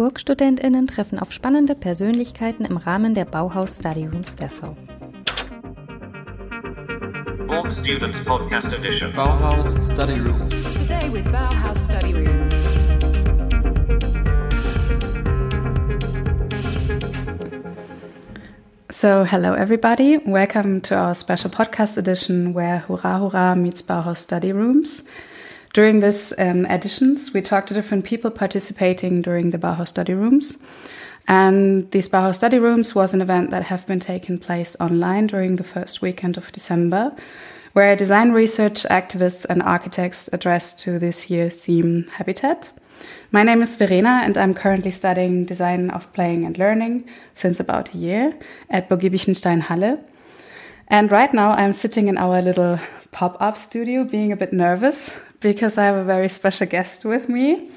[0.00, 4.74] Burgstudentinnen treffen auf spannende Persönlichkeiten im Rahmen der Bauhaus Study Rooms Dessau.
[7.46, 9.12] Borg Students Podcast Edition.
[9.12, 10.54] Bauhaus Study Rooms.
[10.88, 12.50] Today with Bauhaus Study Rooms.
[18.90, 20.18] So, hello everybody.
[20.24, 25.04] Welcome to our special podcast edition where Hurra Hurra meets Bauhaus Study Rooms.
[25.72, 30.58] During this um, editions, we talked to different people participating during the Bauhaus Study Rooms.
[31.28, 35.56] And these Bauhaus Study Rooms was an event that have been taking place online during
[35.56, 37.14] the first weekend of December,
[37.72, 42.70] where design research activists and architects addressed to this year's theme Habitat.
[43.30, 47.94] My name is Verena, and I'm currently studying design of playing and learning since about
[47.94, 48.36] a year
[48.70, 50.02] at Burgi Halle.
[50.88, 52.80] And right now, I'm sitting in our little
[53.12, 57.28] pop up studio, being a bit nervous because I have a very special guest with
[57.28, 57.70] me.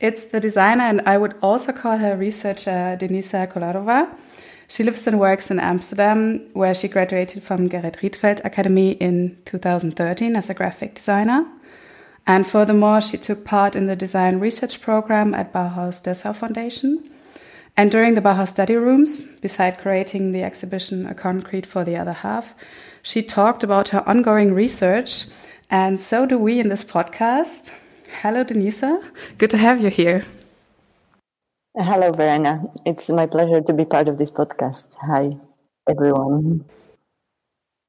[0.00, 4.08] It's the designer, and I would also call her researcher, Denisa Kollarova.
[4.66, 10.36] She lives and works in Amsterdam, where she graduated from Gerrit Rietveld Academy in 2013
[10.36, 11.44] as a graphic designer.
[12.26, 17.10] And furthermore, she took part in the design research program at Bauhaus Dessau Foundation.
[17.76, 22.12] And during the Bauhaus study rooms, beside creating the exhibition A Concrete for the Other
[22.12, 22.54] Half,
[23.02, 25.26] she talked about her ongoing research
[25.70, 27.72] and so do we in this podcast.
[28.20, 29.02] Hello, Denisa.
[29.38, 30.24] Good to have you here.
[31.76, 32.64] Hello, Verena.
[32.84, 34.88] It's my pleasure to be part of this podcast.
[35.00, 35.36] Hi,
[35.88, 36.64] everyone.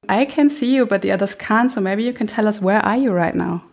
[0.08, 1.70] I can see you, but the others can't.
[1.70, 3.64] So maybe you can tell us where are you right now?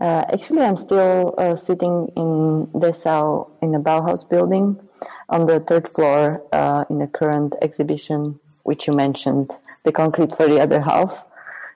[0.00, 4.80] Uh, actually, I'm still uh, sitting in Dessau in the Bauhaus building
[5.28, 9.52] on the third floor uh, in the current exhibition, which you mentioned,
[9.84, 11.24] the concrete for the other half.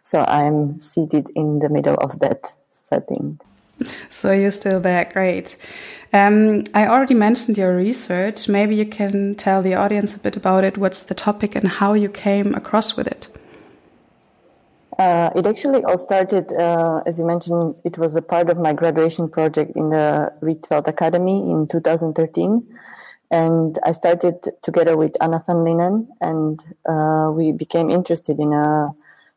[0.07, 3.41] So I'm seated in the middle of that setting.
[4.09, 5.11] So you're still there.
[5.13, 5.57] Great.
[6.13, 8.49] Um, I already mentioned your research.
[8.49, 10.79] Maybe you can tell the audience a bit about it.
[10.79, 13.27] What's the topic and how you came across with it?
[14.97, 18.73] Uh, it actually all started, uh, as you mentioned, it was a part of my
[18.73, 22.65] graduation project in the Rietveld Academy in 2013.
[23.33, 28.95] And I started together with Anna van Lingen, and uh, we became interested in a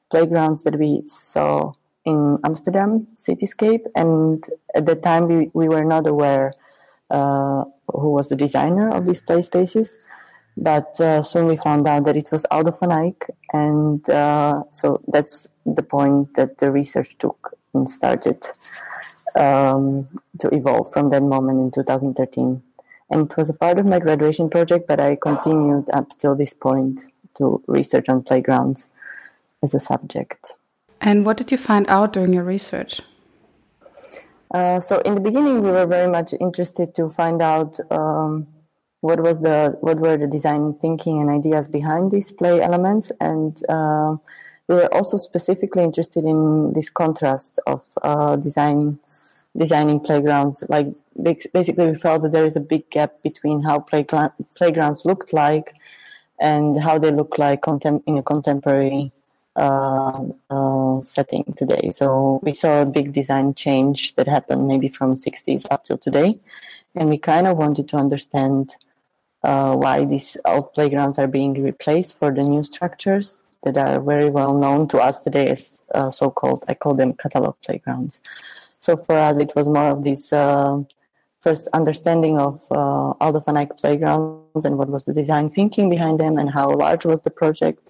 [0.09, 1.73] playgrounds that we saw
[2.05, 3.85] in Amsterdam cityscape.
[3.95, 6.53] And at that time, we, we were not aware
[7.09, 9.97] uh, who was the designer of these play spaces.
[10.57, 13.25] But uh, soon we found out that it was Aldo van Eyck.
[13.53, 18.43] And uh, so that's the point that the research took and started
[19.35, 20.07] um,
[20.39, 22.61] to evolve from that moment in 2013.
[23.11, 26.53] And it was a part of my graduation project, but I continued up till this
[26.53, 27.01] point
[27.35, 28.87] to research on playgrounds
[29.63, 30.53] as a subject.
[31.01, 33.01] And what did you find out during your research?
[34.53, 38.47] Uh, so in the beginning, we were very much interested to find out um,
[39.01, 43.63] what was the what were the design thinking and ideas behind these play elements, and
[43.69, 44.17] uh,
[44.67, 48.99] we were also specifically interested in this contrast of uh, design
[49.55, 50.63] designing playgrounds.
[50.67, 50.87] Like
[51.21, 54.05] basically, we felt that there is a big gap between how play,
[54.55, 55.75] playgrounds looked like
[56.39, 59.11] and how they look like contem- in a contemporary
[61.03, 61.89] setting today.
[61.91, 66.39] So we saw a big design change that happened maybe from 60s up till today,
[66.95, 68.75] and we kind of wanted to understand
[69.43, 74.29] uh, why these old playgrounds are being replaced for the new structures that are very
[74.29, 78.19] well known to us today as uh, so-called I call them catalog playgrounds.
[78.79, 80.79] So for us, it was more of this uh,
[81.39, 86.19] first understanding of uh, Aldo van Eyck playgrounds and what was the design thinking behind
[86.19, 87.89] them and how large was the project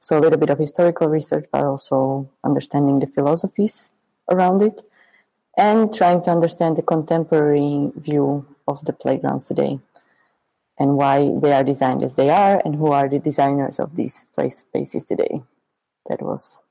[0.00, 3.90] so a little bit of historical research, but also understanding the philosophies
[4.30, 4.80] around it
[5.56, 9.78] and trying to understand the contemporary view of the playgrounds today
[10.78, 14.26] and why they are designed as they are and who are the designers of these
[14.34, 15.42] place spaces today.
[16.08, 16.62] That was.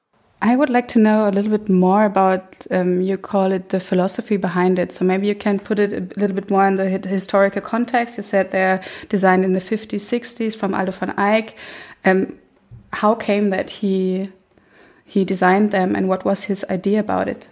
[0.42, 3.80] I would like to know a little bit more about, um, you call it the
[3.80, 4.92] philosophy behind it.
[4.92, 8.18] So maybe you can put it a little bit more in the historical context.
[8.18, 11.56] You said they're designed in the 50s, 60s from Aldo van Eyck.
[12.06, 12.40] Um,
[12.94, 14.32] how came that he
[15.06, 17.48] he designed them and what was his idea about it?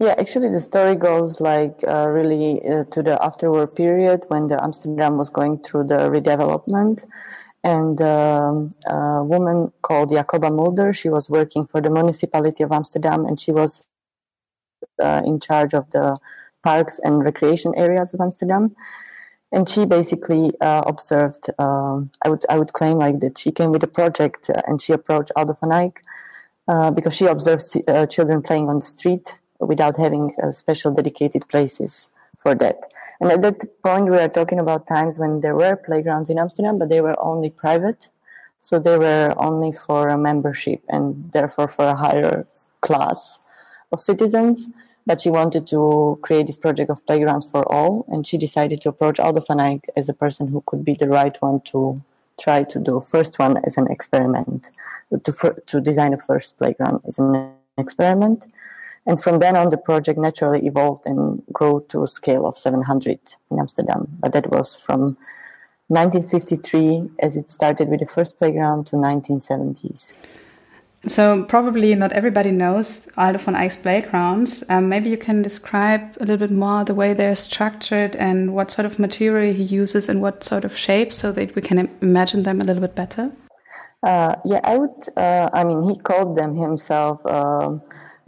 [0.00, 4.62] Yeah, actually, the story goes like uh, really uh, to the afterwar period when the
[4.62, 7.04] Amsterdam was going through the redevelopment,
[7.64, 13.26] and um, a woman called Jacoba Mulder, she was working for the municipality of Amsterdam,
[13.26, 13.84] and she was
[15.02, 16.18] uh, in charge of the
[16.62, 18.76] parks and recreation areas of Amsterdam
[19.52, 21.48] and she basically uh, observed.
[21.58, 24.80] Um, I would I would claim like that she came with a project uh, and
[24.80, 26.02] she approached Aldo van Eyck
[26.68, 31.48] uh, because she observed uh, children playing on the street without having uh, special dedicated
[31.48, 32.92] places for that.
[33.20, 36.78] And at that point, we are talking about times when there were playgrounds in Amsterdam,
[36.78, 38.10] but they were only private.
[38.60, 42.46] So they were only for a membership and therefore for a higher
[42.80, 43.40] class
[43.90, 44.68] of citizens.
[45.08, 48.90] But she wanted to create this project of playgrounds for all, and she decided to
[48.90, 52.02] approach Aldo van Eyck as a person who could be the right one to
[52.38, 54.68] try to do first one as an experiment,
[55.24, 58.52] to, to design a first playground as an experiment.
[59.06, 63.18] And from then on, the project naturally evolved and grew to a scale of 700
[63.50, 64.08] in Amsterdam.
[64.20, 65.16] But that was from
[65.86, 70.18] 1953, as it started with the first playground, to 1970s.
[71.06, 74.64] So probably not everybody knows Aldo van Eyck's playgrounds.
[74.68, 78.72] Um, maybe you can describe a little bit more the way they're structured and what
[78.72, 82.42] sort of material he uses and what sort of shapes, so that we can imagine
[82.42, 83.30] them a little bit better.
[84.02, 85.08] Uh, yeah, I would.
[85.16, 87.78] Uh, I mean, he called them himself uh,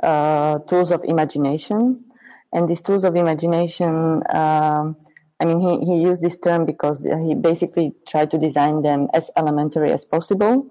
[0.03, 2.05] uh tools of imagination,
[2.53, 4.23] and these tools of imagination.
[4.33, 4.97] Um,
[5.41, 9.31] I mean, he, he used this term because he basically tried to design them as
[9.37, 10.71] elementary as possible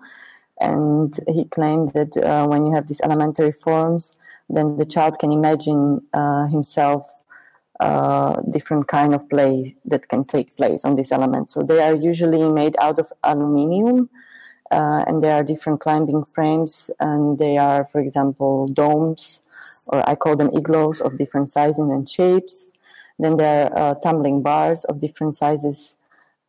[0.60, 4.18] and he claimed that uh, when you have these elementary forms,
[4.50, 7.10] then the child can imagine uh, himself
[7.80, 11.54] uh, different kind of play that can take place on these elements.
[11.54, 14.10] So they are usually made out of aluminium,
[14.72, 19.42] uh, and there are different climbing frames, and they are, for example, domes,
[19.88, 22.68] or I call them igloos of different sizes and shapes.
[23.18, 25.96] Then there are uh, tumbling bars of different sizes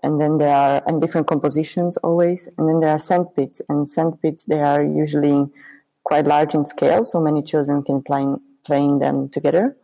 [0.03, 2.49] and then there are and different compositions always.
[2.57, 3.61] And then there are sand pits.
[3.69, 5.47] And sand pits they are usually
[6.05, 8.25] quite large in scale so many children can play
[8.65, 9.77] playing them together.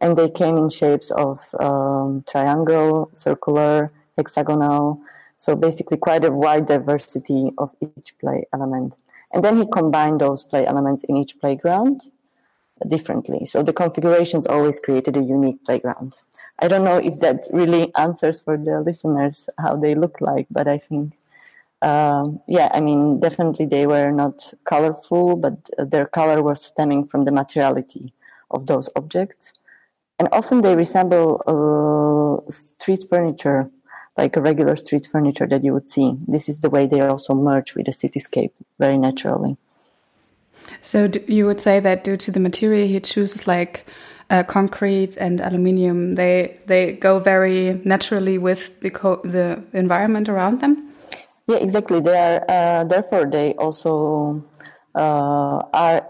[0.00, 5.00] And they came in shapes of um, triangle circular hexagonal.
[5.38, 8.96] So basically quite a wide diversity of each play element.
[9.32, 12.02] And then he combined those play elements in each playground
[12.86, 13.46] differently.
[13.46, 16.16] So the configurations always created a unique playground
[16.60, 20.68] I don't know if that really answers for the listeners how they look like, but
[20.68, 21.14] I think,
[21.82, 27.24] um, yeah, I mean, definitely they were not colorful, but their color was stemming from
[27.24, 28.12] the materiality
[28.50, 29.52] of those objects.
[30.18, 33.68] And often they resemble uh, street furniture,
[34.16, 36.16] like a regular street furniture that you would see.
[36.28, 39.56] This is the way they also merge with the cityscape very naturally.
[40.82, 43.84] So you would say that due to the material he chooses, like
[44.34, 48.90] uh, concrete and aluminium, they they go very naturally with the
[49.24, 50.90] the environment around them.
[51.46, 52.00] Yeah, exactly.
[52.00, 54.44] They are uh, therefore they also
[54.94, 56.08] uh, are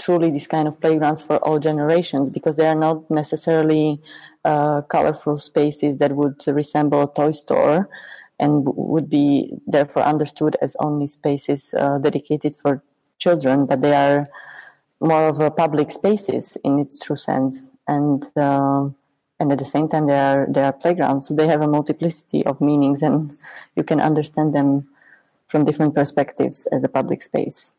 [0.00, 4.00] truly this kind of playgrounds for all generations because they are not necessarily
[4.44, 7.88] uh, colorful spaces that would resemble a toy store
[8.38, 12.82] and would be therefore understood as only spaces uh, dedicated for
[13.18, 14.28] children, but they are
[15.00, 18.88] more of a public spaces in its true sense, and uh,
[19.38, 21.28] and at the same time they are they are playgrounds.
[21.28, 23.36] So they have a multiplicity of meanings, and
[23.74, 24.88] you can understand them
[25.46, 27.72] from different perspectives as a public space.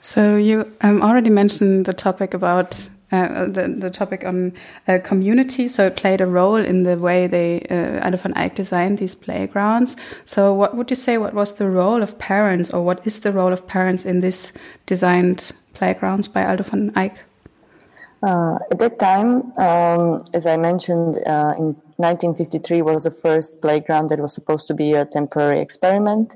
[0.00, 4.52] So you um, already mentioned the topic about uh, the, the topic on
[4.88, 5.68] uh, community.
[5.68, 9.14] So it played a role in the way they, uh, Aldo van Eyck designed these
[9.14, 9.96] playgrounds.
[10.24, 13.32] So what would you say, what was the role of parents or what is the
[13.32, 14.52] role of parents in this
[14.86, 17.20] designed playgrounds by Aldo van Eyck?
[18.22, 24.08] Uh, at that time, um, as I mentioned, uh, in 1953 was the first playground
[24.08, 26.34] that was supposed to be a temporary experiment,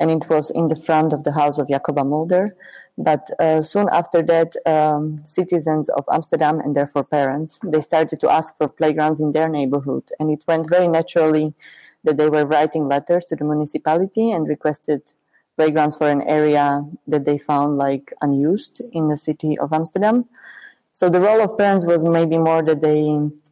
[0.00, 2.54] and it was in the front of the house of Jacoba Mulder.
[2.96, 8.30] But uh, soon after that, um, citizens of Amsterdam and therefore parents, they started to
[8.30, 11.52] ask for playgrounds in their neighborhood, and it went very naturally
[12.04, 15.02] that they were writing letters to the municipality and requested
[15.58, 16.66] playgrounds for an area
[17.12, 20.24] that they found like unused in the city of Amsterdam.
[20.92, 23.02] So the role of parents was maybe more that they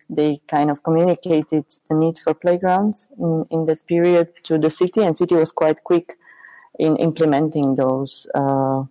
[0.08, 5.02] they kind of communicated the need for playgrounds in, in that period to the city,
[5.02, 6.16] and city was quite quick
[6.78, 8.84] in implementing those uh,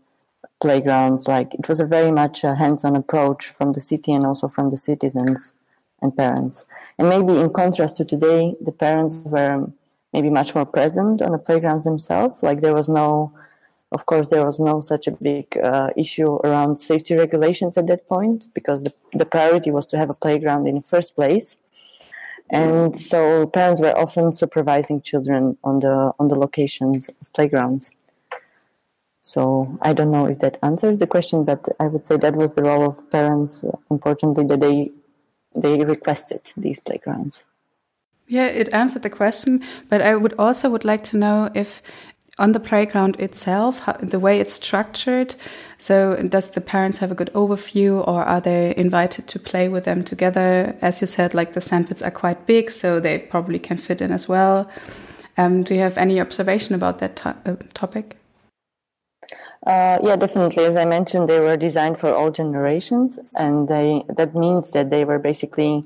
[0.60, 1.28] playgrounds.
[1.36, 4.72] Like it was a very much a hands-on approach from the city and also from
[4.72, 5.56] the citizens
[6.02, 6.66] and parents.
[6.98, 9.72] And maybe in contrast to today, the parents were
[10.16, 12.42] maybe much more present on the playgrounds themselves.
[12.48, 13.34] Like there was no,
[13.92, 18.08] of course, there was no such a big uh, issue around safety regulations at that
[18.08, 21.58] point because the, the priority was to have a playground in the first place.
[22.50, 27.92] And so parents were often supervising children on the on the locations of playgrounds.
[29.22, 29.42] So
[29.82, 32.66] I don't know if that answers the question, but I would say that was the
[32.70, 33.66] role of parents.
[33.90, 34.78] Importantly, that they
[35.64, 37.36] they requested these playgrounds.
[38.28, 41.82] Yeah, it answered the question, but I would also would like to know if
[42.38, 45.36] on the playground itself, how, the way it's structured.
[45.78, 49.86] So, does the parents have a good overview, or are they invited to play with
[49.86, 50.76] them together?
[50.82, 54.12] As you said, like the sandpits are quite big, so they probably can fit in
[54.12, 54.70] as well.
[55.38, 58.18] Um, do you have any observation about that to uh, topic?
[59.66, 60.66] Uh, yeah, definitely.
[60.66, 65.06] As I mentioned, they were designed for all generations, and they that means that they
[65.06, 65.84] were basically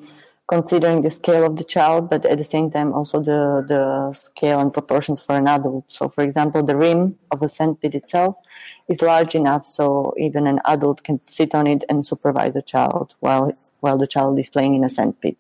[0.50, 4.60] considering the scale of the child, but at the same time also the the scale
[4.60, 5.86] and proportions for an adult.
[5.92, 8.36] So, for example, the rim of a sandpit itself
[8.88, 13.16] is large enough so even an adult can sit on it and supervise a child
[13.20, 15.38] while while the child is playing in a sandpit.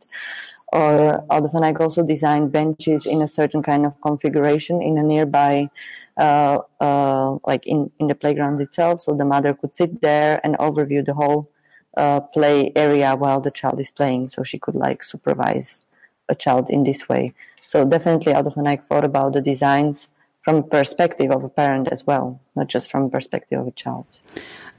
[0.71, 5.69] Or Aldo van also designed benches in a certain kind of configuration in a nearby
[6.17, 8.99] uh, uh, like in, in the playground itself.
[8.99, 11.49] So the mother could sit there and overview the whole
[11.97, 14.29] uh, play area while the child is playing.
[14.29, 15.81] So she could like supervise
[16.27, 17.33] a child in this way.
[17.65, 20.09] So definitely Aldo van Eyck thought about the designs
[20.41, 24.05] from perspective of a parent as well, not just from perspective of a child.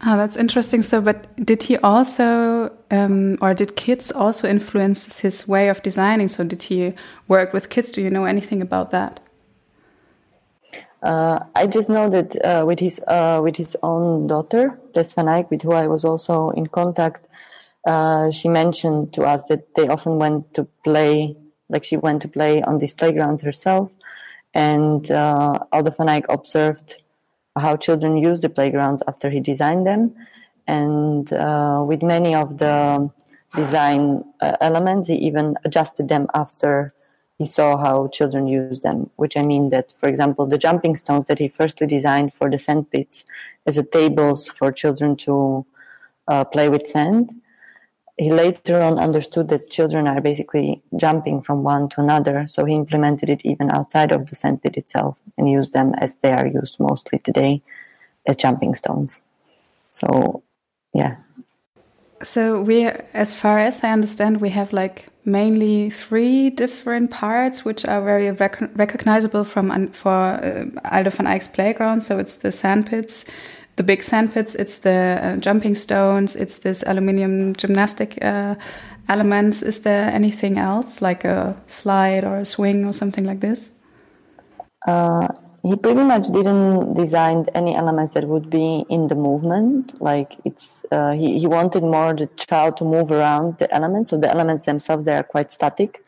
[0.06, 0.80] Oh, that's interesting.
[0.82, 6.28] So, but did he also, um, or did kids also influence his way of designing?
[6.28, 6.94] So, did he
[7.28, 7.90] work with kids?
[7.90, 9.20] Do you know anything about that?
[11.02, 15.47] Uh, I just know that uh, with his uh, with his own daughter, Tess van
[15.50, 17.26] with who I was also in contact,
[17.87, 21.37] uh, she mentioned to us that they often went to play,
[21.71, 23.90] like she went to play on this playground herself,
[24.52, 26.97] and uh, Aldo van Eyck observed
[27.57, 30.14] how children use the playgrounds after he designed them,
[30.66, 33.11] and uh, with many of the
[33.57, 34.23] design
[34.61, 36.92] elements, he even adjusted them after
[37.40, 41.25] he saw how children use them, which I mean that, for example, the jumping stones
[41.28, 43.25] that he firstly designed for the sand pits
[43.66, 45.64] as a tables for children to
[46.28, 47.32] uh, play with sand,
[48.18, 52.75] he later on understood that children are basically jumping from one to another, so he
[52.75, 56.47] implemented it even outside of the sand pit itself and used them as they are
[56.47, 57.62] used mostly today
[58.26, 59.23] as jumping stones.
[59.88, 60.42] So,
[60.92, 61.16] yeah.
[62.23, 67.84] So we, as far as I understand, we have like mainly three different parts, which
[67.84, 72.02] are very rec recognizable from for uh, Aldo van Eyck's playground.
[72.02, 73.25] So it's the sand pits,
[73.76, 78.54] the big sand pits, it's the uh, jumping stones, it's this aluminium gymnastic uh,
[79.08, 79.62] elements.
[79.62, 83.70] Is there anything else, like a slide or a swing or something like this?
[85.64, 90.00] Uh, he pretty much didn't design any elements that would be in the movement.
[90.00, 94.10] Like it's uh, he, he wanted more the child to move around the elements.
[94.10, 96.04] So the elements themselves they are quite static.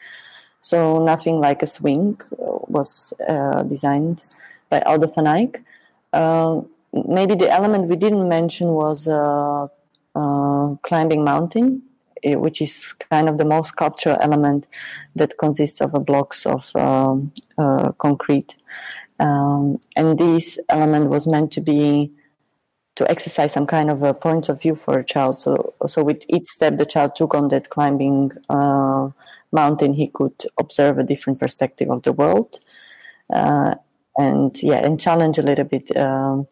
[0.60, 4.22] So nothing like a swing was uh, designed
[4.70, 5.64] by Aldo van Eyck.
[6.12, 6.60] Uh,
[6.92, 9.66] maybe the element we didn't mention was uh,
[10.14, 11.82] uh, climbing mountain
[12.22, 14.66] eh, which is kind of the most sculptural element
[15.16, 18.56] that consists of blocks of um, uh, concrete
[19.22, 22.12] um, and this element was meant to be
[22.96, 25.40] to exercise some kind of a point of view for a child.
[25.40, 29.08] So, so with each step the child took on that climbing uh,
[29.52, 32.58] mountain, he could observe a different perspective of the world,
[33.32, 33.76] uh,
[34.16, 36.48] and yeah, and challenge a little bit um,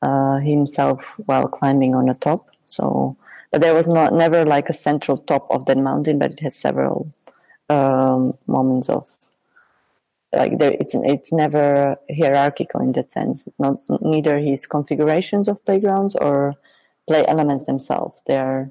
[0.00, 2.48] uh, himself while climbing on the top.
[2.64, 3.16] So,
[3.52, 6.56] but there was not never like a central top of that mountain, but it has
[6.56, 7.12] several
[7.68, 9.06] um, moments of
[10.36, 13.46] like there, it's it's never hierarchical in that sense.
[13.58, 16.54] Not neither his configurations of playgrounds or
[17.06, 18.22] play elements themselves.
[18.26, 18.70] They are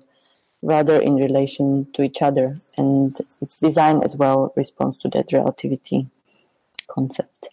[0.62, 6.08] rather in relation to each other, and its design as well responds to that relativity
[6.88, 7.50] concept.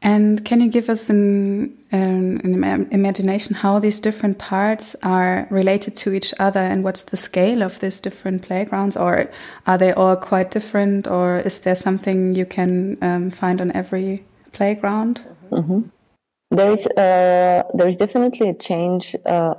[0.00, 5.96] And can you give us an, an, an, imagination how these different parts are related
[5.96, 8.96] to each other and what's the scale of these different playgrounds?
[8.96, 9.28] Or
[9.66, 11.08] are they all quite different?
[11.08, 15.24] Or is there something you can um, find on every playground?
[15.50, 15.82] Mm -hmm.
[16.50, 19.54] There is uh, there is definitely a change uh,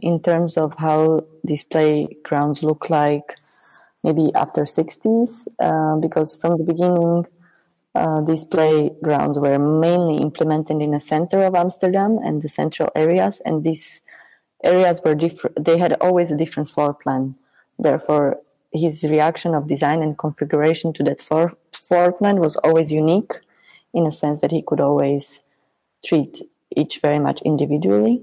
[0.00, 3.36] in terms of how these playgrounds look like,
[4.02, 7.26] maybe after 60s, uh, because from the beginning
[7.98, 13.42] uh, these playgrounds were mainly implemented in the center of Amsterdam and the central areas,
[13.44, 14.00] and these
[14.62, 15.64] areas were different.
[15.64, 17.34] They had always a different floor plan.
[17.78, 18.40] Therefore,
[18.72, 23.32] his reaction of design and configuration to that floor, floor plan was always unique,
[23.94, 25.42] in a sense that he could always
[26.04, 26.42] treat
[26.76, 28.22] each very much individually.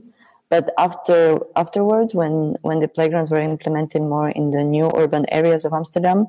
[0.49, 5.65] But after afterwards, when when the playgrounds were implemented more in the new urban areas
[5.65, 6.27] of Amsterdam,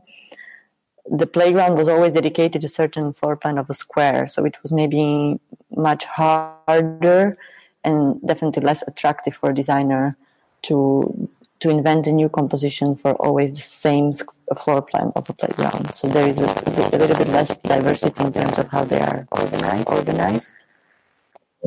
[1.10, 4.56] the playground was always dedicated to a certain floor plan of a square, so it
[4.62, 5.38] was maybe
[5.75, 7.38] much harder
[7.84, 10.16] and definitely less attractive for a designer
[10.62, 14.12] to to invent a new composition for always the same
[14.58, 15.94] floor plan of a playground.
[15.94, 19.26] So there is a, a little bit less diversity in terms of how they are
[19.30, 19.88] organized.
[19.88, 20.54] organized.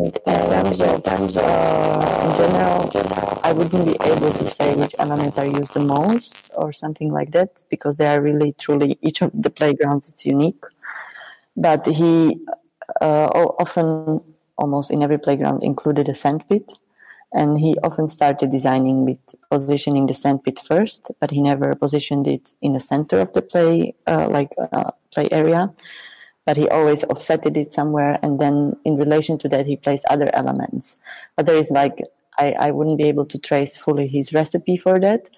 [0.07, 5.79] Terms uh, in general, I wouldn't be able to say which elements are used the
[5.79, 10.25] most or something like that because they are really truly each of the playgrounds is
[10.25, 10.63] unique.
[11.55, 12.39] But he
[13.01, 13.27] uh,
[13.59, 14.21] often,
[14.57, 16.71] almost in every playground, included a sandpit,
[17.33, 19.19] and he often started designing with
[19.51, 23.93] positioning the sandpit first, but he never positioned it in the center of the play,
[24.07, 25.71] uh, like uh, play area
[26.45, 30.29] but he always offsetted it somewhere and then in relation to that he placed other
[30.33, 30.97] elements
[31.35, 32.01] but there is like
[32.37, 35.29] I, I wouldn't be able to trace fully his recipe for that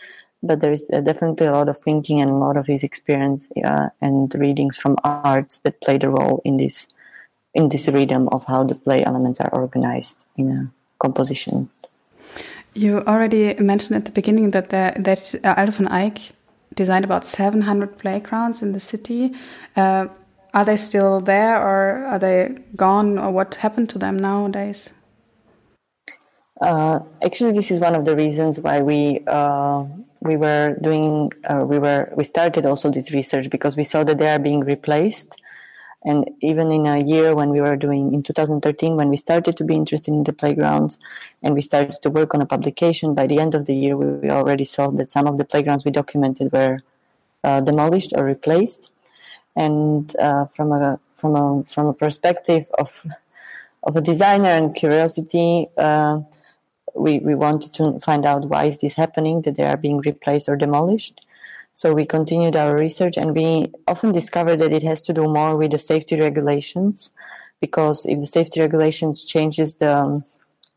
[0.43, 3.49] but there is uh, definitely a lot of thinking and a lot of his experience
[3.63, 6.87] uh, and readings from arts that played a role in this
[7.53, 11.69] in this rhythm of how the play elements are organized in a composition
[12.73, 16.31] you already mentioned at the beginning that the, that uh, Eyck
[16.73, 19.33] designed about 700 playgrounds in the city.
[19.75, 20.07] Uh,
[20.53, 24.89] are they still there or are they gone or what happened to them nowadays?
[26.59, 29.83] Uh, actually, this is one of the reasons why we uh,
[30.21, 34.19] we were doing uh, we were we started also this research because we saw that
[34.19, 35.41] they are being replaced,
[36.05, 39.63] and even in a year when we were doing in 2013 when we started to
[39.63, 40.99] be interested in the playgrounds,
[41.41, 43.15] and we started to work on a publication.
[43.15, 45.89] By the end of the year, we already saw that some of the playgrounds we
[45.89, 46.83] documented were
[47.43, 48.91] uh, demolished or replaced
[49.55, 53.05] and uh, from a from a from a perspective of
[53.83, 56.19] of a designer and curiosity, uh,
[56.95, 60.49] we we wanted to find out why is this happening that they are being replaced
[60.49, 61.21] or demolished.
[61.73, 65.55] So we continued our research, and we often discovered that it has to do more
[65.55, 67.13] with the safety regulations,
[67.61, 70.21] because if the safety regulations changes the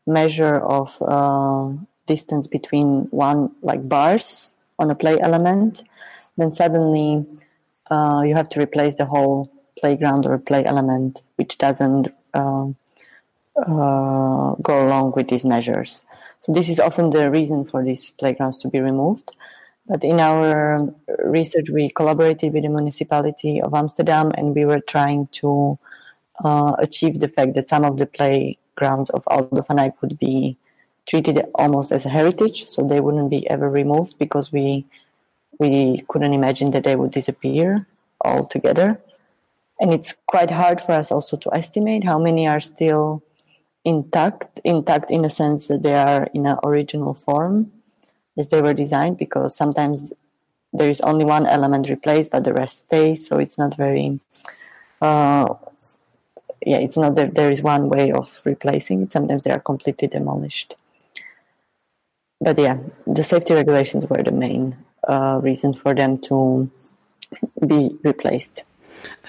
[0.07, 1.69] measure of uh,
[2.05, 5.83] distance between one like bars on a play element,
[6.37, 7.25] then suddenly
[7.91, 12.67] uh, you have to replace the whole playground or play element, which doesn't uh,
[13.57, 16.03] uh, go along with these measures.
[16.39, 19.31] So this is often the reason for these playgrounds to be removed.
[19.87, 25.27] But in our research, we collaborated with the municipality of Amsterdam, and we were trying
[25.33, 25.77] to
[26.43, 30.57] uh, achieve the fact that some of the playgrounds of Aldo van Eyck would be
[31.05, 34.85] treated almost as a heritage, so they wouldn't be ever removed because we
[35.59, 37.87] we couldn't imagine that they would disappear
[38.23, 38.99] altogether.
[39.79, 43.23] And it's quite hard for us also to estimate how many are still
[43.83, 47.71] intact, intact in the sense that they are in an original form
[48.37, 50.13] as they were designed, because sometimes
[50.73, 53.27] there is only one element replaced, but the rest stays.
[53.27, 54.19] So it's not very,
[55.01, 55.53] uh,
[56.65, 59.11] yeah, it's not that there is one way of replacing it.
[59.11, 60.75] Sometimes they are completely demolished.
[62.41, 64.75] But yeah, the safety regulations were the main
[65.07, 66.69] uh, reason for them to
[67.67, 68.63] be replaced.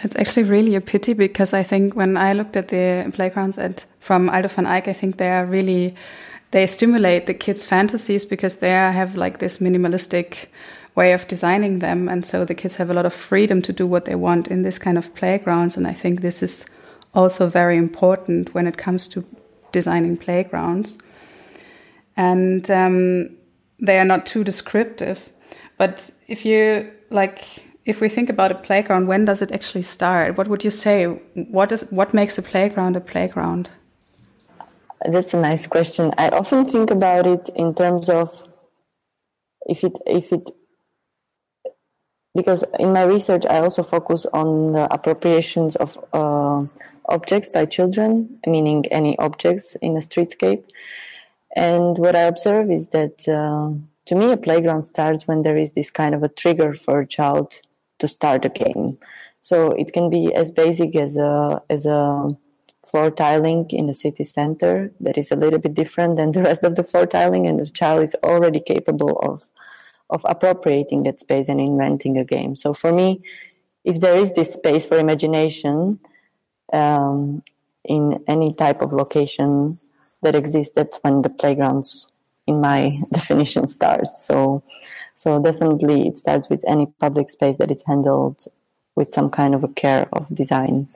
[0.03, 3.85] That's actually really a pity because I think when I looked at the playgrounds at
[4.01, 5.95] from Aldo van Eyck, I think they are really
[6.51, 10.47] they stimulate the kids' fantasies because they have like this minimalistic
[10.95, 13.87] way of designing them, and so the kids have a lot of freedom to do
[13.87, 15.77] what they want in this kind of playgrounds.
[15.77, 16.65] And I think this is
[17.15, 19.25] also very important when it comes to
[19.73, 20.99] designing playgrounds.
[22.17, 23.37] And um,
[23.79, 25.29] they are not too descriptive
[25.79, 27.45] but if you like,
[27.85, 30.37] if we think about a playground, when does it actually start?
[30.37, 31.05] What would you say?
[31.35, 33.69] What is what makes a playground a playground?
[35.05, 36.13] That's a nice question.
[36.19, 38.49] I often think about it in terms of
[39.67, 40.51] if it if it
[42.35, 46.67] because in my research I also focus on the appropriations of uh,
[47.09, 50.65] objects by children, meaning any objects in a streetscape.
[51.55, 55.73] And what I observe is that uh, to me, a playground starts when there is
[55.73, 57.61] this kind of a trigger for a child
[57.99, 58.99] to start a game.
[59.43, 62.29] So it can be as basic as a as a
[62.85, 66.63] floor tiling in a city center that is a little bit different than the rest
[66.63, 69.47] of the floor tiling, and the child is already capable of
[70.11, 72.55] of appropriating that space and inventing a game.
[72.55, 73.23] So for me,
[73.85, 75.99] if there is this space for imagination
[76.73, 77.43] um,
[77.85, 79.79] in any type of location
[80.23, 82.09] that exists, that's when the playgrounds
[82.47, 84.25] in my definition starts.
[84.25, 84.63] So,
[85.15, 88.45] so definitely it starts with any public space that is handled
[88.95, 90.89] with some kind of a care of design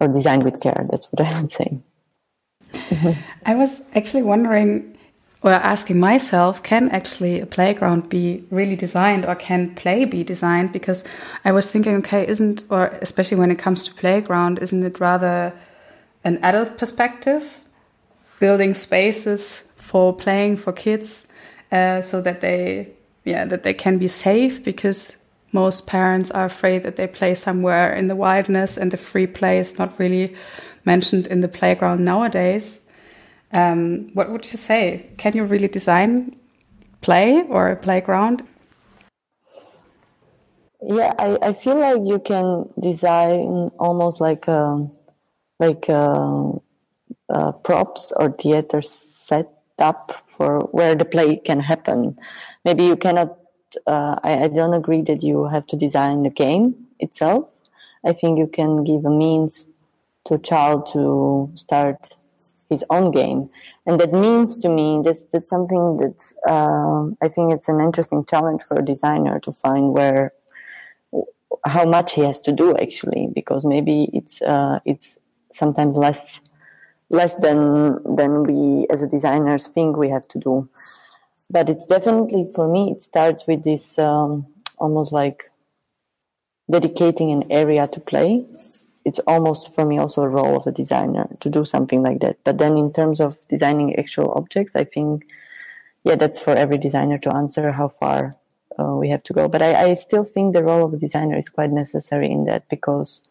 [0.00, 0.86] or design with care.
[0.90, 1.78] That's what I would say.
[3.46, 4.96] I was actually wondering
[5.42, 10.72] or asking myself, can actually a playground be really designed or can play be designed?
[10.72, 11.04] Because
[11.44, 15.52] I was thinking, okay, isn't, or especially when it comes to playground, isn't it rather
[16.24, 17.60] an adult perspective?
[18.40, 21.28] Building spaces for playing for kids
[21.70, 22.88] uh, so that they
[23.24, 25.16] yeah that they can be safe because
[25.52, 29.58] most parents are afraid that they play somewhere in the wilderness and the free play
[29.58, 30.34] is not really
[30.84, 32.88] mentioned in the playground nowadays.
[33.52, 35.06] Um, what would you say?
[35.18, 36.36] Can you really design
[37.00, 38.42] play or a playground?
[40.82, 44.92] Yeah, I, I feel like you can design almost like a, um,
[45.58, 46.52] like a, uh,
[47.28, 52.18] uh, props or theater set up for where the play can happen.
[52.64, 53.36] Maybe you cannot.
[53.86, 57.50] Uh, I, I don't agree that you have to design the game itself.
[58.04, 59.66] I think you can give a means
[60.24, 62.16] to a child to start
[62.70, 63.50] his own game,
[63.86, 68.24] and that means to me that's that's something that uh, I think it's an interesting
[68.24, 70.32] challenge for a designer to find where
[71.64, 75.18] how much he has to do actually, because maybe it's uh, it's
[75.52, 76.40] sometimes less
[77.10, 80.68] less than than we as a designers think we have to do.
[81.50, 84.46] But it's definitely for me it starts with this um,
[84.78, 85.50] almost like
[86.70, 88.44] dedicating an area to play.
[89.04, 92.38] It's almost for me also a role of a designer to do something like that.
[92.42, 95.28] But then in terms of designing actual objects i think
[96.02, 98.36] yeah that's for every designer to answer how far
[98.78, 99.48] uh, we have to go.
[99.48, 102.68] But I, I still think the role of a designer is quite necessary in that
[102.68, 103.22] because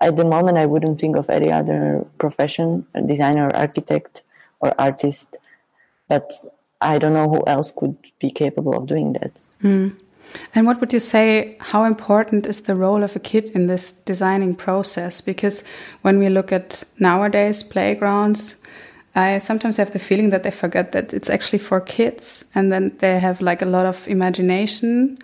[0.00, 4.22] at the moment i wouldn't think of any other profession designer architect
[4.60, 5.36] or artist
[6.08, 6.32] but
[6.80, 9.94] i don't know who else could be capable of doing that mm.
[10.54, 13.92] and what would you say how important is the role of a kid in this
[13.92, 15.64] designing process because
[16.02, 18.60] when we look at nowadays playgrounds
[19.14, 22.96] I sometimes have the feeling that they forget that it's actually for kids and then
[22.98, 25.18] they have like a lot of imagination.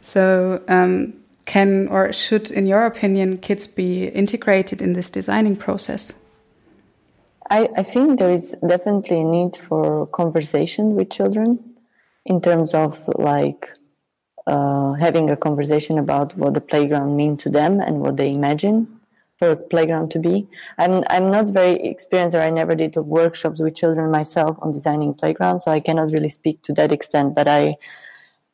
[0.00, 1.14] So, um,
[1.50, 6.12] can or should, in your opinion, kids be integrated in this designing process?
[7.50, 11.58] I, I think there is definitely a need for conversation with children
[12.24, 13.68] in terms of like
[14.46, 19.00] uh, having a conversation about what the playground means to them and what they imagine
[19.40, 20.46] for a playground to be.
[20.78, 25.14] I'm I'm not very experienced, or I never did workshops with children myself on designing
[25.14, 27.34] playgrounds, so I cannot really speak to that extent.
[27.34, 27.74] But I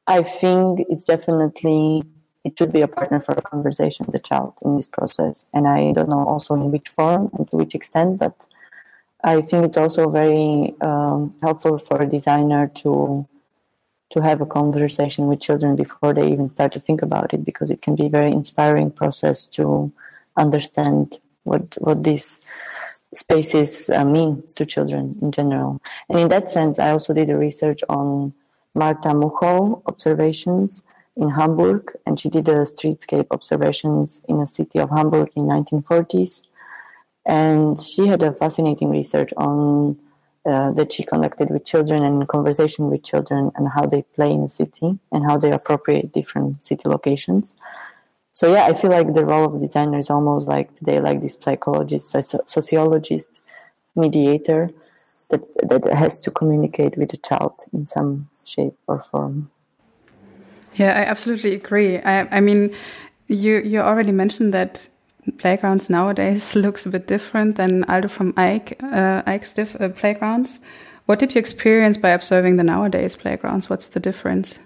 [0.07, 2.03] I think it's definitely
[2.47, 5.35] it should be a partner for a conversation with the child in this process.
[5.55, 8.37] And I don't know also in which form and to which extent, but
[9.33, 13.27] I think it's also very um, helpful for a designer to
[14.15, 17.73] to have a conversation with children before they even start to think about it, because
[17.73, 19.91] it can be a very inspiring process to
[20.37, 21.05] understand
[21.43, 22.41] what what these
[23.23, 25.81] spaces uh, mean to children in general.
[26.09, 28.35] And in that sense, I also did a research on
[28.75, 30.85] Martha Muchow observations
[31.17, 36.45] in Hamburg, and she did a streetscape observations in the city of Hamburg in 1940s.
[37.25, 39.99] And she had a fascinating research on
[40.45, 44.43] uh, that she conducted with children and conversation with children and how they play in
[44.43, 47.57] a city and how they appropriate different city locations.
[48.33, 51.39] So yeah, I feel like the role of designer is almost like today, like this
[51.41, 52.15] psychologist,
[52.47, 53.41] sociologist,
[53.97, 54.71] mediator
[55.31, 59.51] that that has to communicate with the child in some shape or form.
[60.77, 61.99] Yeah, I absolutely agree.
[61.99, 62.75] I, I mean,
[63.29, 64.89] you you already mentioned that
[65.39, 70.61] playgrounds nowadays looks a bit different than Aldo from Eyck uh, Eyck's diff, uh, playgrounds.
[71.07, 73.71] What did you experience by observing the nowadays playgrounds?
[73.71, 74.59] What's the difference?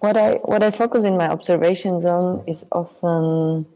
[0.00, 3.66] What I what I focus in my observations on is often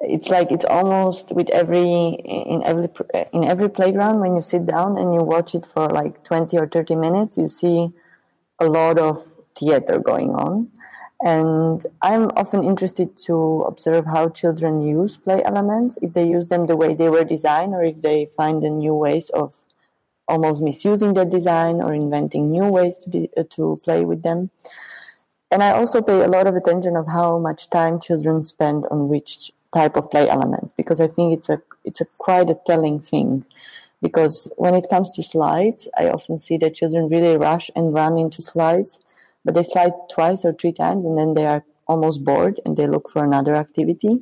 [0.00, 2.88] it's like it's almost with every in every
[3.32, 6.66] in every playground when you sit down and you watch it for like 20 or
[6.66, 7.88] 30 minutes you see
[8.60, 10.70] a lot of theater going on.
[11.22, 16.66] And I'm often interested to observe how children use play elements, if they use them
[16.66, 19.54] the way they were designed, or if they find the new ways of
[20.28, 24.50] almost misusing their design or inventing new ways to, de- uh, to play with them.
[25.50, 29.08] And I also pay a lot of attention of how much time children spend on
[29.08, 33.00] which type of play elements, because I think it's a it's a quite a telling
[33.00, 33.44] thing.
[34.02, 38.18] Because when it comes to slides, I often see that children really rush and run
[38.18, 39.00] into slides
[39.44, 42.86] but they slide twice or three times and then they are almost bored and they
[42.86, 44.20] look for another activity.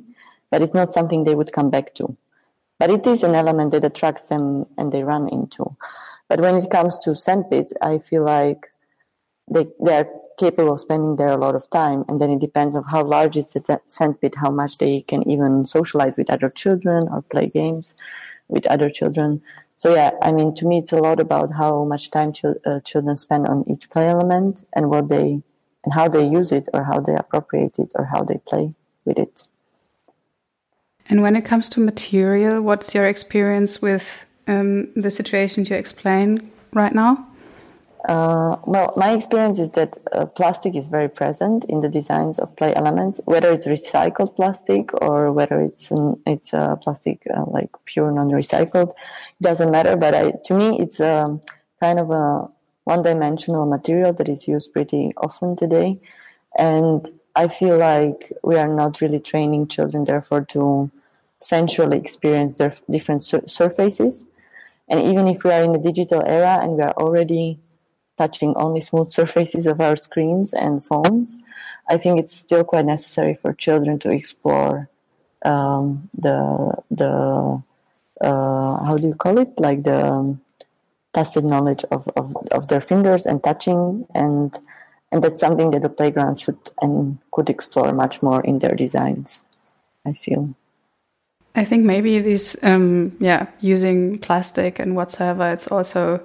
[0.51, 2.15] But it's not something they would come back to.
[2.79, 5.75] But it is an element that attracts them and they run into.
[6.27, 8.71] But when it comes to sandpits i feel like
[9.51, 10.09] they, they are
[10.39, 13.37] capable of spending there a lot of time and then it depends on how large
[13.37, 17.93] is the sandpit how much they can even socialize with other children or play games
[18.47, 19.41] with other children
[19.83, 22.31] so yeah, I mean, to me, it's a lot about how much time
[22.65, 25.43] uh, children spend on each play element and what they
[25.83, 29.17] and how they use it or how they appropriate it or how they play with
[29.17, 29.43] it.
[31.09, 36.49] And when it comes to material, what's your experience with um, the situations you explain
[36.71, 37.27] right now?
[38.07, 42.53] Uh, well, my experience is that uh, plastic is very present in the designs of
[42.57, 45.89] play elements, whether it's recycled plastic or whether it's
[46.25, 48.89] it's a plastic uh, like pure non-recycled.
[48.89, 51.39] It doesn't matter, but I, to me, it's a
[51.79, 52.49] kind of a
[52.83, 55.97] one-dimensional material that is used pretty often today,
[56.57, 60.91] and I feel like we are not really training children, therefore, to
[61.39, 64.27] sensually experience their different sur- surfaces.
[64.89, 67.59] And even if we are in the digital era and we are already
[68.17, 71.37] touching only smooth surfaces of our screens and phones,
[71.89, 74.89] I think it's still quite necessary for children to explore
[75.43, 77.61] um, the the
[78.21, 80.41] uh, how do you call it like the um,
[81.13, 84.57] tacit knowledge of, of, of their fingers and touching and
[85.11, 89.45] and that's something that the playground should and could explore much more in their designs.
[90.05, 90.55] I feel.
[91.55, 96.19] I think maybe this, um, yeah, using plastic and whatsoever, it's also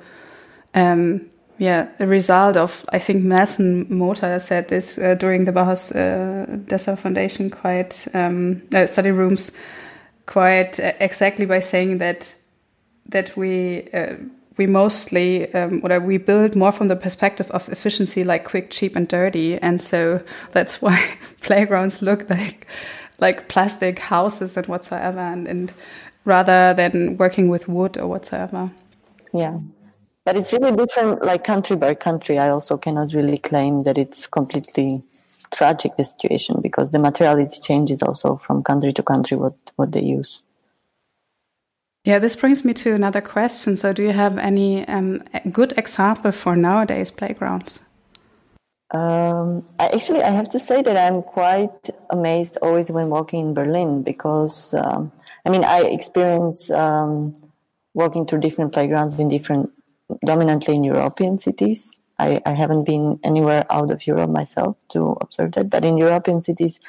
[0.74, 1.26] um,
[1.58, 6.46] yeah, a result of, I think Nelson Mota said this uh, during the Bauhaus uh,
[6.66, 9.50] Dessau Foundation quite, um, uh, study rooms,
[10.26, 12.34] quite uh, exactly by saying that,
[13.08, 14.14] that we, uh,
[14.56, 18.94] we mostly, um, or we build more from the perspective of efficiency, like quick, cheap,
[18.94, 19.58] and dirty.
[19.58, 21.04] And so that's why
[21.40, 22.68] playgrounds look like,
[23.18, 25.72] like plastic houses and whatsoever, and, and
[26.24, 28.70] rather than working with wood or whatsoever.
[29.32, 29.58] Yeah
[30.28, 32.38] but it's really different like country by country.
[32.38, 35.02] I also cannot really claim that it's completely
[35.50, 40.02] tragic the situation because the materiality changes also from country to country what what they
[40.02, 40.42] use.
[42.04, 43.78] Yeah this brings me to another question.
[43.78, 47.80] So do you have any um, good example for nowadays playgrounds?
[48.90, 53.52] Um, I, actually i have to say that i'm quite amazed always when walking in
[53.52, 55.12] berlin because um,
[55.44, 57.34] i mean i experience um,
[57.92, 59.68] walking through different playgrounds in different
[60.24, 61.94] dominantly in European cities.
[62.18, 66.42] I, I, haven't been anywhere out of Europe myself to observe that, but in European
[66.42, 66.80] cities,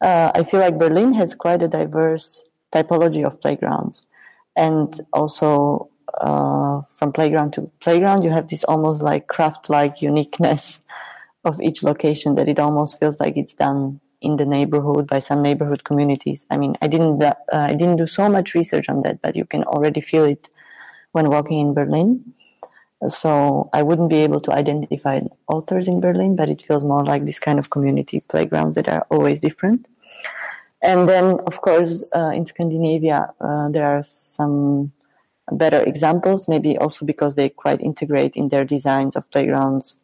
[0.00, 4.04] uh, I feel like Berlin has quite a diverse typology of playgrounds.
[4.54, 10.80] And also, uh, from playground to playground, you have this almost like craft like uniqueness
[11.44, 15.42] of each location that it almost feels like it's done in the neighborhood by some
[15.42, 16.46] neighborhood communities.
[16.50, 19.44] I mean, I didn't, uh, I didn't do so much research on that, but you
[19.44, 20.48] can already feel it
[21.16, 22.08] when walking in Berlin.
[23.08, 27.24] So I wouldn't be able to identify authors in Berlin, but it feels more like
[27.24, 29.86] this kind of community playgrounds that are always different.
[30.82, 34.92] And then, of course, uh, in Scandinavia, uh, there are some
[35.50, 39.96] better examples, maybe also because they quite integrate in their designs of playgrounds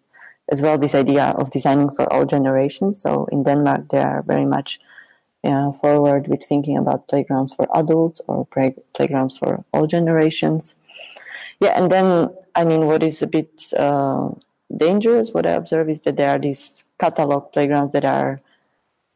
[0.50, 3.00] as well this idea of designing for all generations.
[3.00, 4.80] So in Denmark, they are very much
[5.44, 10.76] uh, forward with thinking about playgrounds for adults or play- playgrounds for all generations.
[11.62, 14.30] Yeah, and then I mean, what is a bit uh,
[14.76, 18.40] dangerous, what I observe is that there are these catalog playgrounds that are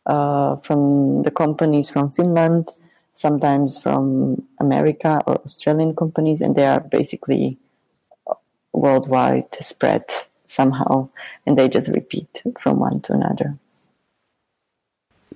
[0.06, 2.72] uh, from the companies from Finland,
[3.14, 7.58] sometimes from America or Australian companies, and they are basically
[8.72, 10.04] worldwide spread
[10.44, 11.08] somehow,
[11.46, 13.58] and they just repeat from one to another.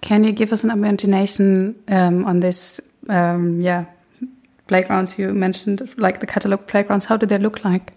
[0.01, 2.81] Can you give us an imagination um, on this?
[3.09, 3.87] Um, yeah,
[4.71, 7.93] playgrounds you mentioned, like the catalog playgrounds, how do they look like?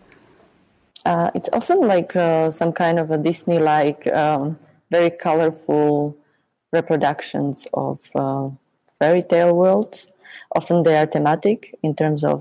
[1.05, 4.57] Uh, it's often like uh, some kind of a Disney like, um,
[4.89, 6.17] very colorful
[6.71, 8.49] reproductions of uh,
[8.97, 10.07] fairy tale worlds.
[10.55, 12.39] Often they are thematic in terms of,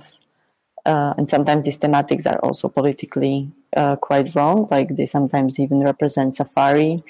[0.86, 4.66] uh, and sometimes these thematics are also politically uh, quite wrong.
[4.70, 7.02] Like they sometimes even represent safari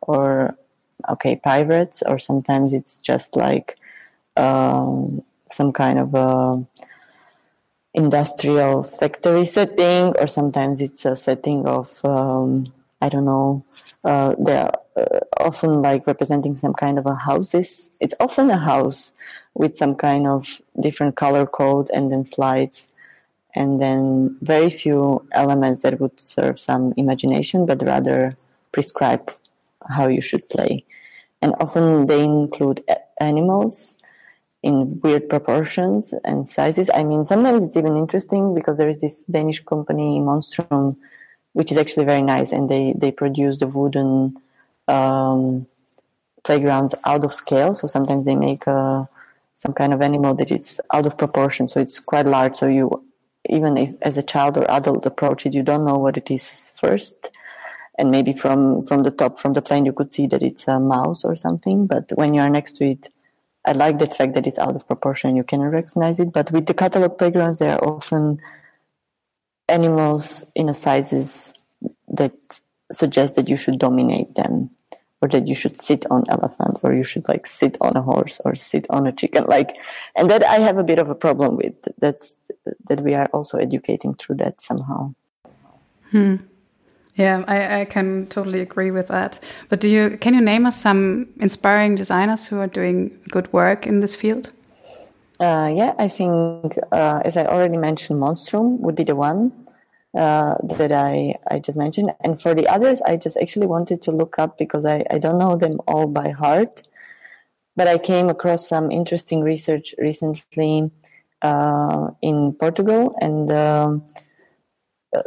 [0.00, 0.56] or,
[1.12, 3.76] okay, pirates, or sometimes it's just like
[4.36, 6.64] um, some kind of a
[7.94, 13.64] industrial factory setting, or sometimes it's a setting of um, I don't know.
[14.04, 17.90] Uh, they're uh, often like representing some kind of a houses.
[18.00, 19.12] It's often a house
[19.54, 22.88] with some kind of different color code and then slides,
[23.54, 28.36] and then very few elements that would serve some imagination, but rather
[28.72, 29.30] prescribe
[29.88, 30.84] how you should play.
[31.42, 32.84] And often they include
[33.18, 33.96] animals
[34.62, 36.90] in weird proportions and sizes.
[36.92, 40.96] I mean, sometimes it's even interesting because there is this Danish company, Monstrum,
[41.52, 44.36] which is actually very nice, and they they produce the wooden
[44.88, 45.66] um,
[46.44, 47.74] playgrounds out of scale.
[47.74, 49.04] So sometimes they make uh,
[49.54, 52.56] some kind of animal that is out of proportion, so it's quite large.
[52.56, 53.02] So you
[53.48, 56.72] even if as a child or adult approach it, you don't know what it is
[56.76, 57.30] first.
[57.98, 60.80] And maybe from, from the top, from the plane, you could see that it's a
[60.80, 61.86] mouse or something.
[61.86, 63.08] But when you are next to it,
[63.66, 65.36] I like the fact that it's out of proportion.
[65.36, 68.40] You can recognize it, but with the catalog playgrounds, they are often
[69.68, 71.52] animals in a sizes
[72.08, 72.32] that
[72.90, 74.70] suggest that you should dominate them
[75.22, 78.40] or that you should sit on elephant or you should like sit on a horse
[78.44, 79.76] or sit on a chicken like
[80.16, 82.16] and that i have a bit of a problem with that
[82.88, 85.14] that we are also educating through that somehow
[86.10, 86.36] hmm.
[87.20, 90.80] Yeah I, I can totally agree with that but do you can you name us
[90.80, 94.50] some inspiring designers who are doing good work in this field
[95.40, 99.52] uh, yeah i think uh, as i already mentioned monstrum would be the one
[100.14, 102.10] uh, that I, I just mentioned.
[102.20, 105.38] And for the others, I just actually wanted to look up because I, I don't
[105.38, 106.82] know them all by heart.
[107.76, 110.90] But I came across some interesting research recently
[111.42, 114.06] uh, in Portugal, and um,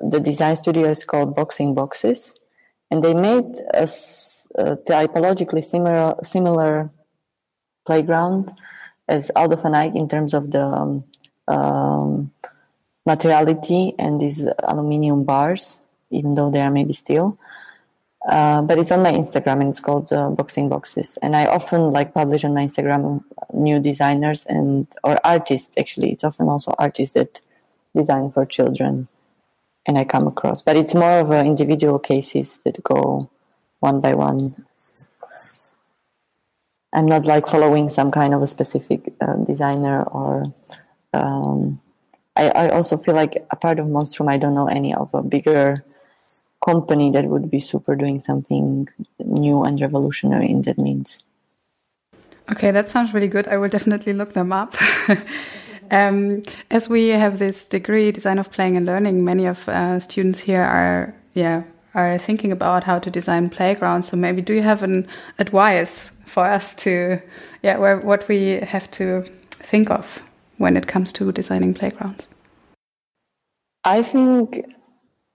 [0.01, 2.35] the design studio is called Boxing Boxes.
[2.91, 3.83] And they made a,
[4.55, 6.91] a typologically similar, similar
[7.85, 8.51] playground
[9.07, 11.03] as Aldo van Eyck in terms of the um,
[11.47, 12.31] um,
[13.05, 15.79] materiality and these aluminium bars,
[16.11, 17.37] even though they are maybe steel.
[18.29, 21.17] Uh, but it's on my Instagram and it's called uh, Boxing Boxes.
[21.21, 25.77] And I often like publish on my Instagram new designers and or artists.
[25.77, 27.41] Actually, it's often also artists that
[27.95, 29.09] design for children,
[29.85, 30.61] and I come across.
[30.61, 33.29] But it's more of a individual cases that go
[33.79, 34.55] one by one.
[36.93, 40.45] I'm not like following some kind of a specific uh, designer or
[41.13, 41.81] um,
[42.35, 45.21] I, I also feel like a part of Monstrum, I don't know any of a
[45.21, 45.83] bigger
[46.63, 48.87] company that would be super doing something
[49.19, 51.23] new and revolutionary in that means.
[52.51, 53.47] Okay, that sounds really good.
[53.47, 54.75] I will definitely look them up.
[55.93, 60.39] um, as we have this degree, design of playing and learning, many of uh, students
[60.39, 64.09] here are, yeah, are thinking about how to design playgrounds.
[64.09, 65.07] So maybe do you have an
[65.39, 67.21] advice for us to,
[67.61, 70.21] yeah, where, what we have to think of?
[70.57, 72.27] when it comes to designing playgrounds?
[73.83, 74.63] I think,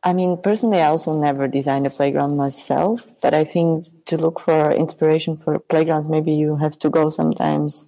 [0.03, 4.41] I mean, personally, I also never designed a playground myself, but I think to look
[4.41, 7.87] for inspiration for playgrounds, maybe you have to go sometimes,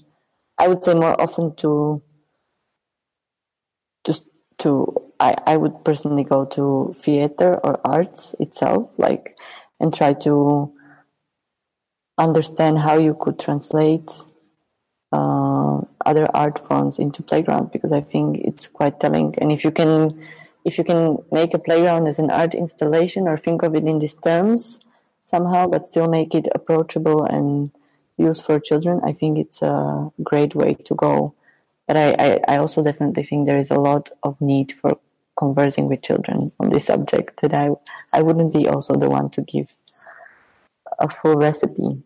[0.58, 2.02] I would say more often to,
[4.60, 9.36] to, I, I would personally go to theater or arts itself, like,
[9.78, 10.72] and try to
[12.18, 14.10] understand how you could translate
[15.12, 19.34] uh, other art forms into playground because I think it's quite telling.
[19.38, 20.22] And if you can,
[20.64, 23.98] if you can make a playground as an art installation or think of it in
[23.98, 24.80] these terms
[25.24, 27.70] somehow, but still make it approachable and
[28.18, 31.34] used for children, I think it's a great way to go.
[31.90, 34.96] But I, I, I also definitely think there is a lot of need for
[35.36, 37.70] conversing with children on this subject that I
[38.12, 39.66] I wouldn't be also the one to give
[41.00, 42.04] a full recipe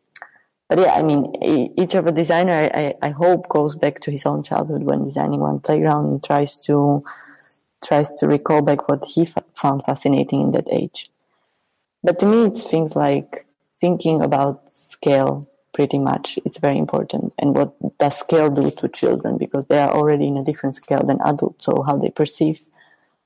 [0.68, 1.33] but yeah, I mean,
[1.77, 5.40] each of a designer, I, I hope, goes back to his own childhood when designing
[5.40, 7.05] one playground and tries to
[7.85, 11.11] tries to recall back what he f- found fascinating in that age.
[12.03, 13.47] But to me, it's things like
[13.79, 15.47] thinking about scale.
[15.74, 17.34] Pretty much, it's very important.
[17.37, 19.37] And what does scale do to children?
[19.37, 21.64] Because they are already in a different scale than adults.
[21.64, 22.64] So how they perceive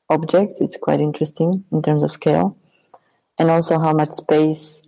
[0.08, 2.56] objects, it's quite interesting in terms of scale.
[3.38, 4.82] And also how much space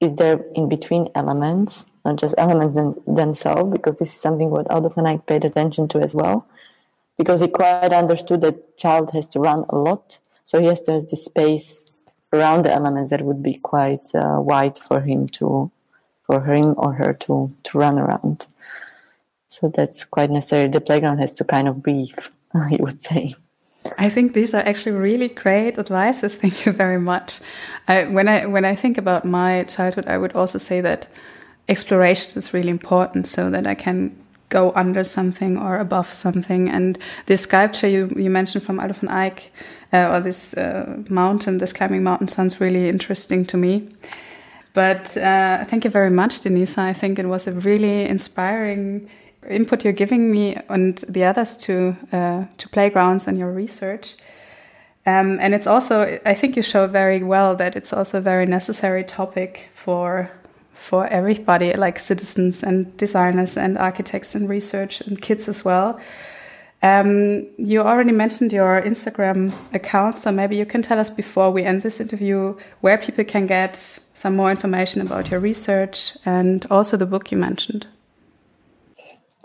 [0.00, 4.70] is there in between elements, not just elements them, themselves, because this is something what
[4.70, 6.46] Aldo van Eyck paid attention to as well,
[7.16, 10.92] because he quite understood that child has to run a lot, so he has to
[10.92, 11.80] have this space
[12.32, 15.70] around the elements that would be quite uh, wide for him to,
[16.26, 18.46] for him or her to to run around.
[19.48, 20.68] So that's quite necessary.
[20.68, 22.18] The playground has to kind of breathe,
[22.54, 23.36] I would say.
[23.98, 26.34] I think these are actually really great advices.
[26.42, 27.40] Thank you very much.
[27.88, 31.08] I, when I when I think about my childhood, I would also say that
[31.68, 34.16] exploration is really important, so that I can
[34.48, 36.68] go under something or above something.
[36.68, 39.50] And this sculpture you, you mentioned from Aldo van Eyck,
[39.92, 43.88] uh, or this uh, mountain, this climbing mountain, sounds really interesting to me.
[44.76, 46.80] But uh, thank you very much, Denisa.
[46.80, 49.08] I think it was a really inspiring
[49.48, 54.16] input you're giving me and the others to uh, to playgrounds and your research.
[55.06, 58.44] Um, and it's also, I think you show very well that it's also a very
[58.44, 60.30] necessary topic for
[60.74, 65.98] for everybody, like citizens and designers and architects and research and kids as well.
[66.82, 71.64] Um, you already mentioned your Instagram account, so maybe you can tell us before we
[71.64, 76.96] end this interview where people can get some more information about your research and also
[76.96, 77.86] the book you mentioned.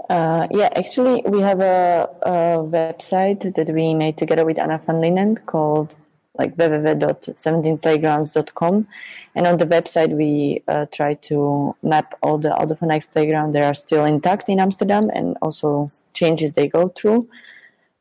[0.09, 4.99] Uh, yeah, actually, we have a, a, website that we made together with Anna van
[4.99, 5.95] Lingen called
[6.37, 8.87] like www.17playgrounds.com.
[9.35, 13.53] And on the website, we uh, try to map all the Aldo van Eyck playgrounds
[13.53, 17.27] that are still intact in Amsterdam and also changes they go through.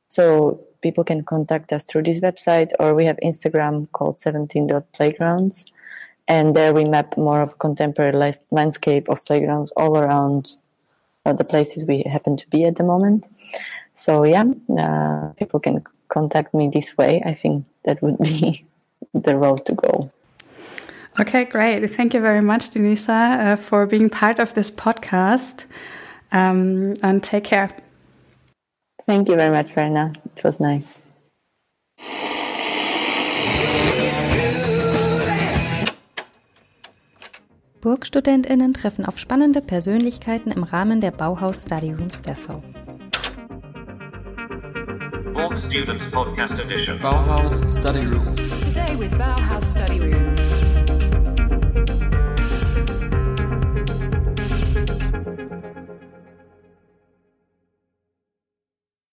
[0.08, 5.64] So people can contact us through this website, or we have Instagram called 17.playgrounds.
[6.28, 10.56] And there we map more of a contemporary landscape of playgrounds all around
[11.26, 13.24] uh, the places we happen to be at the moment.
[13.94, 14.44] So, yeah,
[14.78, 17.22] uh, people can contact me this way.
[17.24, 18.64] I think that would be
[19.14, 20.10] the road to go.
[21.18, 21.86] Okay, great.
[21.90, 25.64] Thank you very much, Denisa, uh, for being part of this podcast.
[26.32, 27.70] Um, and take care.
[29.10, 30.12] Thank you very much, Verna.
[30.36, 31.02] It was nice.
[37.80, 42.62] BurgstudentInnen treffen auf spannende Persönlichkeiten im Rahmen der Bauhaus Study Rooms Dessau.
[45.32, 47.00] Borg Students Podcast Edition.
[47.00, 48.38] Bauhaus Study Rooms.
[48.38, 49.10] Today with